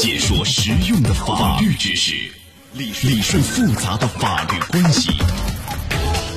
[0.00, 2.14] 解说实用的法律知识，
[2.72, 5.10] 理理顺复杂的法律关系，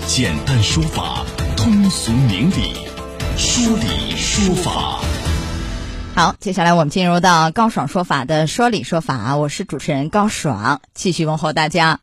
[0.06, 1.24] 简单说法，
[1.56, 2.74] 通俗明理，
[3.38, 5.00] 说理说法。
[6.14, 12.02] 好，接下来我们进入到高爽说法的说理说法，我是主持人高爽，继续问候大家。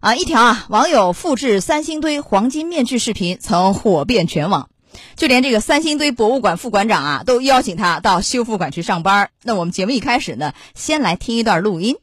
[0.00, 4.70] 啊，一条啊，网友复制三星堆黄金面具视频曾火遍全网，
[5.16, 9.30] 就连这个三星堆博物馆副馆长啊，都邀请他到修复馆去上班。
[9.42, 11.96] 那我们节目一开始呢，先来听一段录音。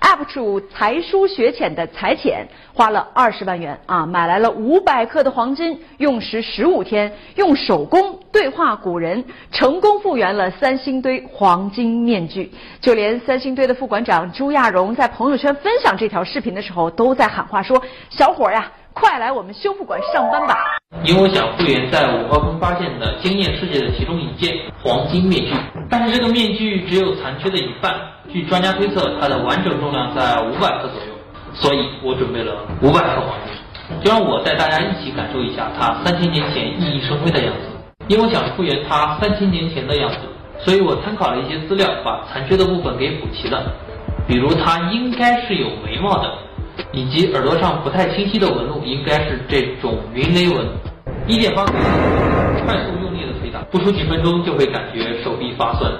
[0.00, 12.50] UP 主才疏学浅的才浅花了二十万元啊，买来了五百克的黄金，用时十五天，用手工对话古人，成功复原了三星堆黄金面具。
[12.80, 17.80] 就连三星堆的副馆长朱亚荣在朋友圈分享这条视频的时候，都在喊话说
[18.10, 20.56] ：“小伙呀，快来我们修复馆上班吧！”
[21.04, 25.52] 因为我想复原在五号坑发现的惊艳世界的其中一件黄金面具，
[25.90, 27.94] 但是这个面具只有残缺的一半。
[28.30, 31.12] 据专家推测，它的完整重量在五百克左右，
[31.54, 34.00] 所以我准备了五百克黄金。
[34.02, 37.68] 就让我带大家一起感受一下它三千年前熠熠生辉的样子。
[38.08, 40.18] 因为我想复原它三千年前的样子，
[40.58, 43.62] 所以我参考了一些资料，把残缺的部分给补齐了。
[44.26, 46.32] 比如它应该是有眉毛的，
[46.92, 50.66] 以及耳朵上不太清晰的纹路应该是这种云雷纹。
[51.26, 51.72] 一点方法，
[52.66, 55.90] 快速用力的推打，不出几分钟就会感觉手臂发酸，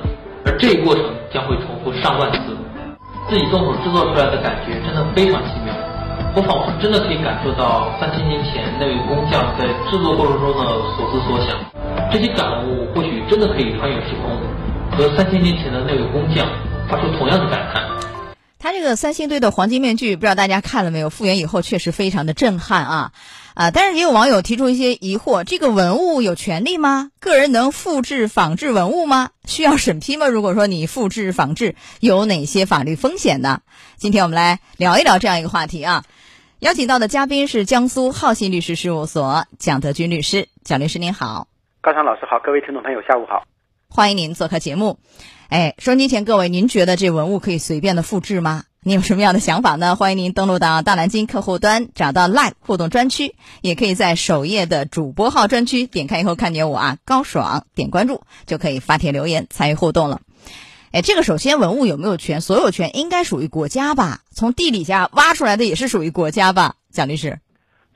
[0.45, 2.57] 而这一过程将会重复上万次。
[3.29, 5.73] 自己动手制作出来的感觉真的非常奇妙，
[6.35, 10.65] 我仿佛真的可以感受到三千年前那位工匠在制作过程中的
[10.99, 11.57] 所思所想。
[12.11, 14.37] 这些感悟或许真的可以穿越时空，
[14.99, 16.45] 和三千年前的那位工匠
[16.89, 17.92] 发出同样的感叹。
[18.63, 21.11] 他这个三星堆的黄金面具，不知道大家看了没有？
[21.11, 23.13] 复原以后确实非常的震撼啊！
[23.55, 27.11] 啊，但是也有网友提出一些疑惑：这个文物有权利吗？
[27.19, 29.31] 个人能复制仿制文物吗？
[29.47, 30.29] 需要审批吗？
[30.29, 33.63] 如果说你复制仿制，有哪些法律风险呢？
[33.97, 36.05] 今天我们来聊一聊这样一个话题啊！
[36.61, 41.49] 邀请到的嘉宾是江苏浩信律师事务所蒋德军律师，蒋律师您好，
[41.81, 43.43] 高强老师好，各位听众朋友下午好，
[43.89, 45.01] 欢迎您做客节目。
[45.53, 48.63] 哎，收音机前各位，您觉得这文物可以随便的复制吗？
[48.83, 49.97] 你有什么样的想法呢？
[49.97, 60.23] 欢迎您登录到大南京客户端，找到 Live 互动专区，也可以在首页的主播号专区点开以后看见我啊，高爽，点关注就可以发帖留言参与互动了。
[60.91, 62.41] 哎，这个首先文物有没有权？
[62.41, 64.21] 所有权应该属于国家吧？
[64.31, 66.77] 从地底下挖出来的也是属于国家吧？
[66.91, 67.41] 蒋律师，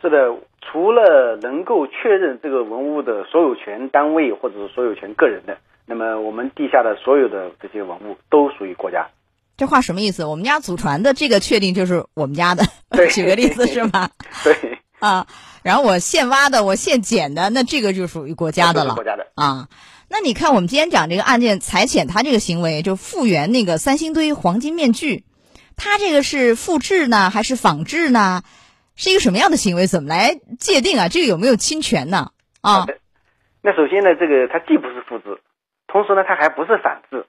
[0.02, 0.18] 是的，
[0.60, 5.56] 除了能够确认这个文物的所有权单位或者是所有权个人的，
[5.86, 9.08] 那么我们地下的所有的这些文物都属于国家。
[9.56, 10.24] 这话什么意思？
[10.24, 14.10] 我们家祖传的这个确定就是我们家的，对 举个例子是吗？
[14.44, 15.26] 对， 啊，
[15.62, 18.94] 然后我现挖的，我现捡的，那这个就属于国家的了。
[18.94, 19.68] 国家的啊。
[20.08, 25.24] 那你看，我们今天讲这个案件，裁剪他这个行为，就复原那个三星堆黄金面具，
[25.76, 28.42] 他这个是复制呢，还是仿制呢？
[28.94, 29.86] 是一个什么样的行为？
[29.86, 31.08] 怎么来界定啊？
[31.08, 32.30] 这个有没有侵权呢？
[32.60, 32.86] 啊。
[33.62, 35.40] 那首先呢，这个它既不是复制，
[35.96, 37.24] 同时呢，它还不是仿制。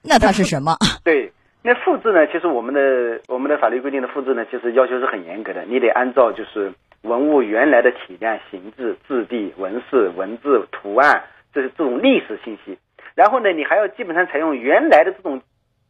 [0.00, 0.76] 那它是什么？
[1.02, 12.78] 对，那复制呢，其实我们的我们的法律规定的复制呢，其实要求是很严格的，你得按照就是文物原来的体量、形制、质地、纹饰、文字、图案，这是这种历史信息。
[13.16, 15.42] 然后呢，你还要基本上采用原来的这种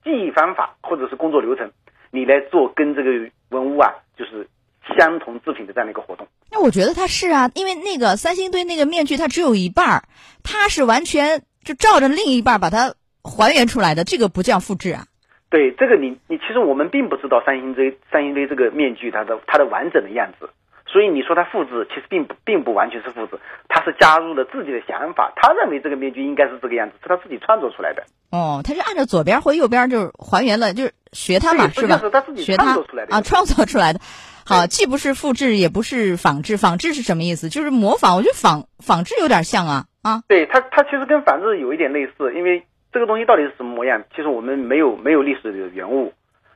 [0.03, 1.71] 记忆方法或者是工作流程，
[2.11, 3.11] 你来做跟这个
[3.51, 4.49] 文物啊，就是
[4.97, 6.27] 相同制品的这样的一个活动。
[6.51, 10.03] 那我觉得它是啊，因为那个三星堆那个面具它只有一半儿，
[10.43, 15.07] 它是完全就照着另一半儿把它还原出来的，这个不叫复制啊。
[15.51, 20.51] 对这个你你其实我们并不知道三星堆三星堆这个面具它的它的完整的样子，
[20.87, 23.39] 所以你说它复制其实并不并不完全是复制，
[23.69, 28.05] 它是加入了自己的想法，他认为这个面具应该是这个样子，是他自己创作出来的。
[28.31, 31.99] 哦，他是按照左边或右边就是还原了，就是学他嘛，是吧？
[31.99, 34.01] 就是他自己学它创作出来的啊，创作出来的。
[34.47, 36.57] 好，既不是复制，也不是仿制。
[36.57, 37.49] 仿制是什么意思？
[37.51, 38.17] 就是模仿。
[38.17, 40.23] 我觉得仿仿制有点像啊啊。
[40.29, 46.13] 对它它其实跟仿制有一点类似，因为这个东西到底是什么模样，其实我们没有没有历史的原物。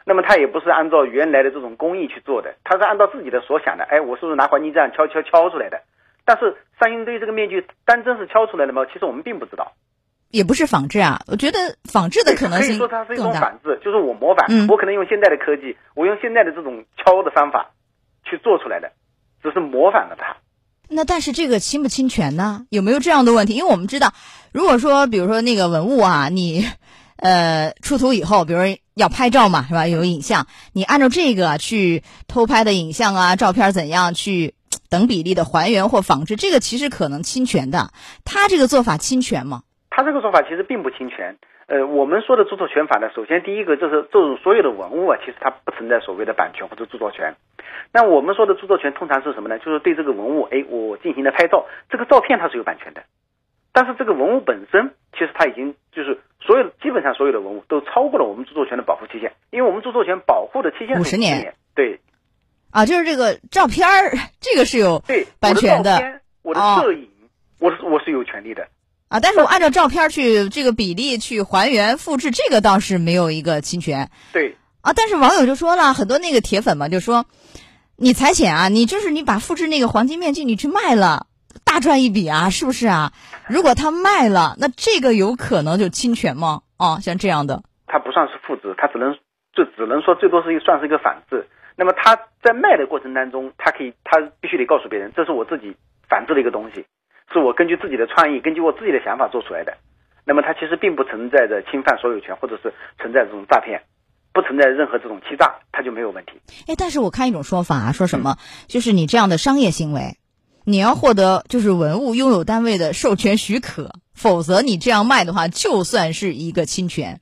[0.07, 3.85] 那么它也不是按照原来的这种工艺去做的，它是按照自己的所想的。
[3.85, 5.81] 哎，我是不是拿黄金这样敲敲敲出来的？
[6.27, 8.85] 但是三星堆这个面具单真是敲出来的吗？
[8.93, 9.73] 其实我们并不知道。
[10.31, 13.17] 也不是仿制啊，我觉得仿制的可能性可以说它是一。
[13.17, 17.71] 种仿制，就是我模仿，嗯我可能用现代的科技，我用现在的这种敲的方法
[18.25, 18.91] 去做出来的，
[19.43, 20.37] 只是模仿了它。
[20.89, 22.67] 那但是这个侵不侵权呢？
[22.71, 23.55] 有没有这样的问题？
[23.55, 24.13] 因为我们知道，
[24.53, 26.69] 如果说比如说那个文物啊，你
[27.17, 29.87] 呃出土以后，比如说要拍照嘛，是吧？
[29.87, 34.55] 有影像，你按照这个去偷拍的影像啊、照片怎样去
[34.89, 37.91] 等比例的还原或仿制，这个其实可能侵权的。
[38.25, 39.63] 他这个做法侵权吗？
[39.91, 47.35] 他这个做法其实并不侵权，呃，我们说的著作权法呢，首先第一个就是这种所有的文物啊，其实它不存在所谓的版权或者著作权。
[47.93, 49.59] 那我们说的著作权通常是什么呢？
[49.59, 53.03] 就是对这个文物，哎，我进行了拍照，这个照片它是有版权的，
[53.73, 61.55] 但是这个文物本身其实它已经就是所有基本上所有的文物都超过了我们著作权的保护期限，因为我们著作权保护的期限是五十年。
[61.75, 62.01] 对，
[62.71, 67.09] 啊，就是这个照片儿， 这个是有对版权的，我的摄影，
[67.59, 68.69] 我是我是有权利的。
[69.15, 74.11] 啊，但是我按照照片去这个比例去还原复制，这个倒是没有一个侵权。
[74.33, 74.57] 对。
[74.81, 77.25] 啊，但是网友就说了很多那个铁粉嘛，就说
[77.95, 81.29] 你裁剪啊，你就是你把复制那个黄金面具你去卖了，
[81.65, 83.13] 大赚一笔啊，是不是啊？
[83.47, 86.63] 如果他卖了，那这个有可能就侵权吗？
[86.77, 89.15] 啊，像这样的，它不算是复制，它只能
[89.55, 91.47] 就只能说最多是一算是一个仿制。
[91.77, 95.77] 那么他在卖的过程当中，他可以他必须得告诉别人，这是我自己
[96.09, 96.85] 仿制的一个东西。
[97.35, 99.77] 是我根据自己的创意，根据我自己的想法做出来的，
[100.25, 103.83] 那么它其实并不存在着侵犯所有权，或者是存在这种诈骗，
[104.33, 106.33] 不存在任何这种欺诈，它就没有问题。
[106.69, 108.37] 哎，但是我看一种说法，啊说什么
[108.69, 110.17] 就是你这样的商业行为，
[110.65, 117.21] 你要获得就是文物拥有单位的授权许可，否则你这样卖的话，就算是一个侵权。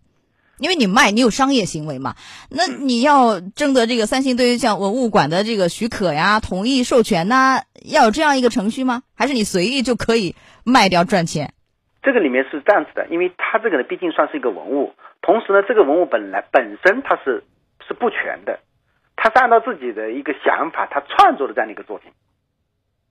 [0.62, 2.14] 因为你卖，你有商业行为嘛？
[2.49, 9.03] 那你要征得这个三星对于像文物馆的这个许可呀、同意授权呐，要有这样一个程序吗？
[9.17, 11.53] 还是你随意就可以卖掉赚钱？
[12.00, 17.43] 这个里面是这样子的，因为它这个呢，毕竟算是一个文物，同时呢，这个文物本来本身它是
[17.88, 18.61] 是不全的，
[19.17, 22.12] 它是按照自己的一个想法，它创作的这样的一个作品。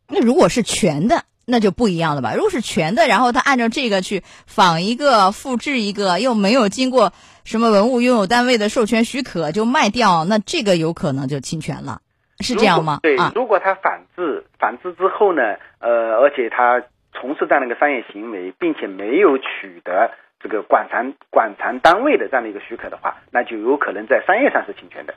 [0.07, 1.25] 那如果是全的？
[1.51, 2.33] 那就不一样了吧？
[2.33, 7.11] 如果是全的，然后他按照这个去仿一个、复制一个，又没有经过
[7.43, 12.01] 什么文物拥有单位的授权许可就卖掉，那这个有可能就侵权了，
[12.39, 12.99] 是这样吗？
[13.03, 15.41] 对，如果他仿制，仿制之后呢，
[15.79, 16.81] 呃，而且他
[17.13, 20.09] 从事这样的一个商业行为，并且没有取得
[20.41, 25.13] 这个馆藏馆藏单位的这样的一个许可的话，那就有可能在商业上是侵权的。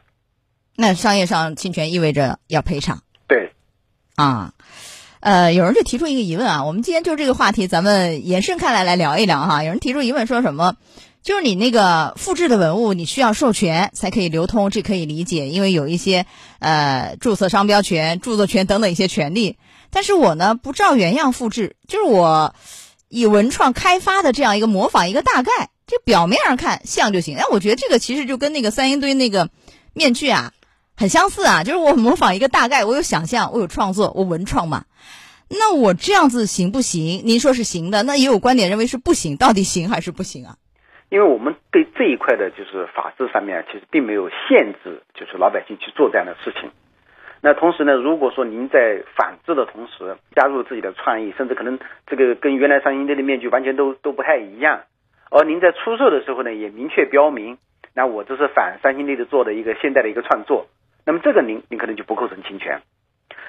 [0.76, 2.98] 那商业上侵权意味着要赔偿？
[3.28, 3.52] 对，
[4.16, 4.52] 啊。
[5.24, 9.64] 呃，有人就提出一个疑问啊，我们今天就这个话题，咱们延伸开来来聊一聊哈。
[9.64, 10.76] 有人提出疑问说什么？
[11.22, 16.26] 就是你那个复制的文物，你需要授权才可以流通，这可以理解，因为有一些
[16.58, 19.56] 呃注册商标权、著作权等等一些权利。
[19.88, 22.54] 但是我呢不照原样复制，就是我
[23.08, 27.38] 以文创开发的这样一个模仿一个大概，就表面上看像就行。
[27.38, 29.48] 哎，我觉得这个其实就跟那个三星堆那个
[29.94, 30.52] 面具啊。
[30.96, 34.84] 很相似啊，就是我模仿一个大概，我有想象，我有创作，我文创嘛。
[35.50, 37.22] 那我这样子行不行？
[37.26, 40.56] 您说是行的，那也有观点认为是不行，到底行还是不行啊？
[41.10, 46.70] 因为我们对这一块的就是法制上面其实并没有限制，就是老百姓去做这样的事情。
[47.40, 54.80] 那同时呢，如果说您在仿制的同时加入自己的创意，甚至可能这个跟原来三星堆的面具完全都都不太一样，
[55.30, 57.58] 而您在出售的时候呢，也明确标明，
[57.94, 60.66] 那我这是反三星堆的做的一个现代的一个创作。
[61.06, 62.80] 那么这个您您可能就不构成侵权，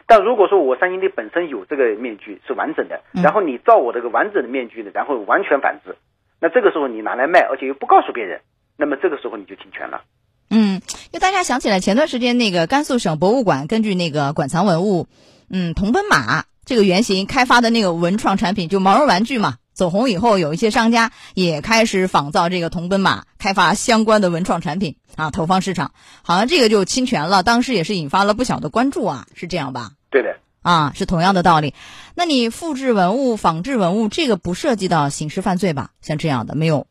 [0.07, 5.96] 但如果说我三星堆本身有这个面具是完整的，然后你照我这个完整的面具呢，然后完全仿制，
[6.40, 8.42] 那这个时候你拿来卖，而且又不告诉别人，
[8.78, 10.02] 那么这个时候你就侵权了。
[10.50, 10.80] 嗯，
[11.12, 15.07] 就大家想起来前段时间那个甘肃省博物馆根据那个馆藏文物，
[15.50, 19.56] 嗯，铜奔马这个原型开发的那个文创产品，就毛绒玩具嘛。
[19.75, 25.92] 走红以后，有一些商家也开始仿造这个铜奔马，开发相关的文创产品啊，投放市场，
[26.23, 27.44] 好像这个就侵权了。
[27.44, 29.92] 当时也是引发了不小的关注啊，是这样吧？
[30.09, 31.73] 对的，啊，是同样的道理。
[32.16, 35.90] 那你复制文物、仿制文物，这个不涉及到刑事犯罪吧？
[36.00, 36.88] 像这样的没有。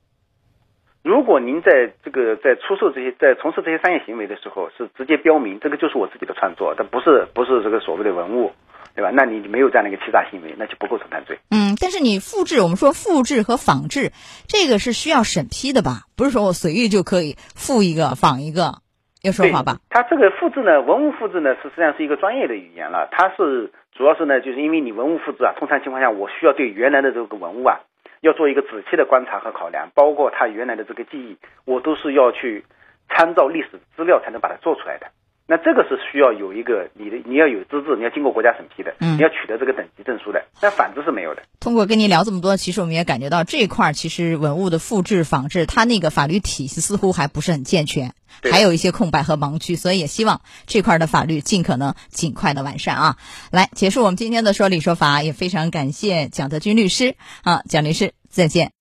[1.03, 8.53] 如果您在这个在出售这些、在从事这些商业行为的时候，是直接标明这个就是我自己的创作，但不是不是这个所谓的文物。
[8.95, 9.11] 对吧？
[9.13, 11.39] 那你没有这样的一个欺诈行为，那就不构成犯罪。
[11.51, 14.13] 嗯，但是你复制，我们说复制和仿制，
[14.47, 16.07] 这个是需要审批的吧？
[16.17, 18.79] 不是说我随意就可以复一个、仿一个，
[19.21, 19.79] 有说法吧？
[19.91, 23.09] 它这个复制呢，文物复制呢，实际上是一个专业的语言了。
[23.11, 27.81] 它是主要是呢，就是因为你文物复制啊，通常情况下，我需要对原来的这个文物啊，
[28.21, 32.65] 要做一个仔细的观察和考量，包括它原来的这个记忆，我都是要去
[33.09, 35.09] 参照历史资料才能把它做出来的。
[35.47, 40.43] 那这个是需要有一个你的，你要有资质，你要经过国家审批的，嗯，你要取得这个等级证书的。
[40.59, 41.43] 但反之是没有的。
[41.61, 48.15] 通过跟您聊这么多，其实我们也感觉到这一块其实文物的复制仿制，它那个法律体系似乎还不是很健全，
[48.51, 53.17] 还有一些空白和盲区，所以也希望这块的法律尽可能尽快的完善啊。
[53.53, 58.73] 来结束我们今天的说理说法，也非常感谢蒋德军律师啊，蒋律师再见。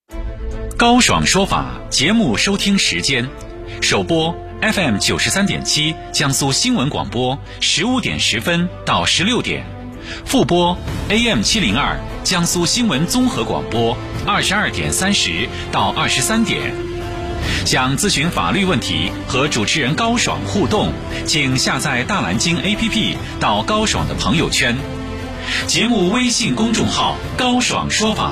[0.77, 3.27] 高爽说法节目收听时间，
[3.81, 4.52] 首播。
[4.71, 9.61] FM 九十三点七，江苏新闻广播，十五点十分到十六点；
[10.25, 10.77] 复播
[11.09, 16.73] AM 七零二江苏新闻综合广播，二十二点三十到二十三点。
[17.65, 20.93] 想咨询法律问题和主持人高爽互动，
[21.25, 24.77] 请下载大蓝鲸 APP 到高爽的朋友圈。
[25.67, 28.31] 节目微信公众号“高爽说法”，